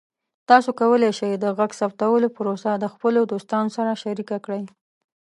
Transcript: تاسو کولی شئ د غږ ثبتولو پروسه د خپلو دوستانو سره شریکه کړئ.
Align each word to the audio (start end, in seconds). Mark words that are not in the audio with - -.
تاسو 0.49 0.69
کولی 0.79 1.11
شئ 1.19 1.31
د 1.43 1.45
غږ 1.57 1.71
ثبتولو 1.79 2.27
پروسه 2.37 2.71
د 2.77 2.85
خپلو 2.93 3.19
دوستانو 3.31 3.69
سره 3.77 3.91
شریکه 4.03 4.37
کړئ. 4.45 4.63